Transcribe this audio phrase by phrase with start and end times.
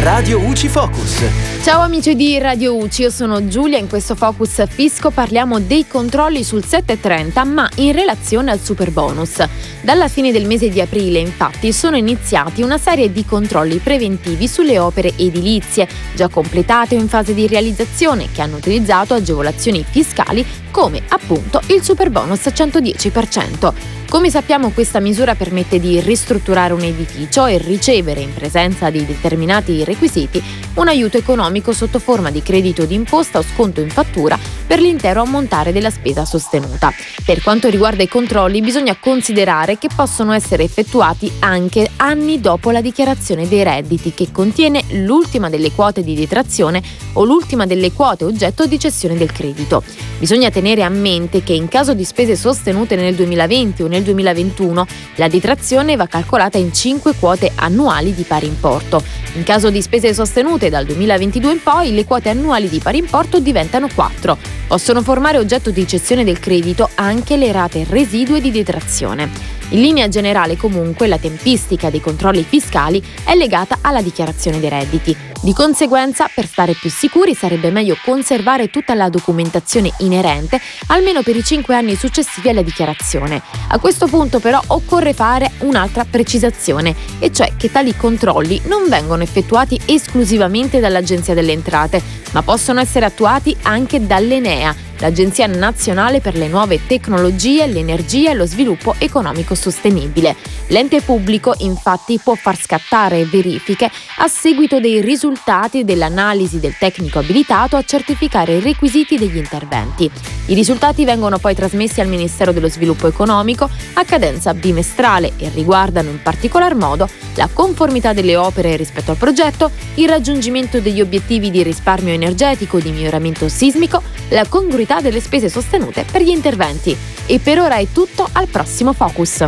[0.00, 1.22] Radio UCI Focus.
[1.62, 6.42] Ciao amici di Radio UCI, io sono Giulia, in questo Focus Fisco parliamo dei controlli
[6.42, 9.44] sul 730 ma in relazione al super bonus.
[9.82, 14.78] Dalla fine del mese di aprile infatti sono iniziati una serie di controlli preventivi sulle
[14.78, 21.02] opere edilizie già completate o in fase di realizzazione che hanno utilizzato agevolazioni fiscali come
[21.08, 23.99] appunto il super bonus 110%.
[24.10, 29.84] Come sappiamo questa misura permette di ristrutturare un edificio e ricevere in presenza di determinati
[29.84, 30.42] requisiti
[30.74, 34.36] un aiuto economico sotto forma di credito d'imposta o sconto in fattura
[34.70, 36.92] per l'intero ammontare della spesa sostenuta.
[37.24, 42.80] Per quanto riguarda i controlli bisogna considerare che possono essere effettuati anche anni dopo la
[42.80, 46.82] dichiarazione dei redditi che contiene l'ultima delle quote di detrazione
[47.14, 49.82] o l'ultima delle quote oggetto di cessione del credito.
[50.18, 54.02] Bisogna tenere a mente che in caso di spese sostenute nel 2020 o nel nel
[54.04, 59.02] 2021 la detrazione va calcolata in 5 quote annuali di pari importo.
[59.34, 63.38] In caso di spese sostenute dal 2022 in poi, le quote annuali di pari importo
[63.38, 64.59] diventano 4.
[64.70, 69.59] Possono formare oggetto di cessione del credito anche le rate residue di detrazione.
[69.72, 75.16] In linea generale comunque la tempistica dei controlli fiscali è legata alla dichiarazione dei redditi.
[75.42, 81.36] Di conseguenza, per stare più sicuri sarebbe meglio conservare tutta la documentazione inerente almeno per
[81.36, 83.40] i 5 anni successivi alla dichiarazione.
[83.68, 89.22] A questo punto però occorre fare un'altra precisazione, e cioè che tali controlli non vengono
[89.22, 96.48] effettuati esclusivamente dall'Agenzia delle Entrate, ma possono essere attuati anche dall'Enea l'Agenzia Nazionale per le
[96.48, 100.36] Nuove Tecnologie, l'Energia e lo Sviluppo Economico Sostenibile.
[100.68, 107.76] L'ente pubblico infatti può far scattare verifiche a seguito dei risultati dell'analisi del tecnico abilitato
[107.76, 110.10] a certificare i requisiti degli interventi.
[110.46, 116.10] I risultati vengono poi trasmessi al Ministero dello Sviluppo Economico a cadenza bimestrale e riguardano
[116.10, 121.62] in particolar modo la conformità delle opere rispetto al progetto, il raggiungimento degli obiettivi di
[121.62, 126.96] risparmio energetico e di miglioramento sismico, la congruità delle spese sostenute per gli interventi.
[127.26, 129.46] E per ora è tutto, al prossimo Focus.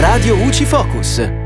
[0.00, 1.43] Radio UCI Focus.